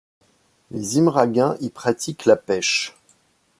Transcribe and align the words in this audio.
Les 0.71 0.97
Imraguens 0.97 1.55
y 1.59 1.69
pratiquent 1.69 2.25
la 2.25 2.35
pêche. 2.35 2.97